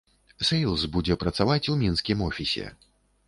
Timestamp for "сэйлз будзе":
0.47-1.17